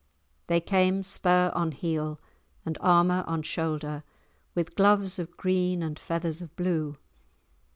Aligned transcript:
They 0.47 0.59
came 0.59 1.03
spur 1.03 1.51
on 1.53 1.73
heel 1.73 2.19
and 2.65 2.75
armour 2.81 3.23
on 3.27 3.43
shoulder, 3.43 4.03
with 4.55 4.73
gloves 4.75 5.19
of 5.19 5.37
green 5.37 5.83
and 5.83 5.99
feathers 5.99 6.41
of 6.41 6.55
blue. 6.55 6.97